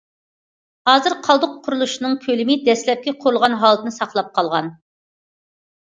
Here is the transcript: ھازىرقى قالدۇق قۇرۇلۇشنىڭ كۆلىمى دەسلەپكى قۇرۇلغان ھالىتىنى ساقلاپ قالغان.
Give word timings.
ھازىرقى 0.89 1.21
قالدۇق 1.27 1.51
قۇرۇلۇشنىڭ 1.67 2.17
كۆلىمى 2.25 2.57
دەسلەپكى 2.71 3.15
قۇرۇلغان 3.27 3.59
ھالىتىنى 3.65 3.97
ساقلاپ 4.01 4.35
قالغان. 4.39 4.73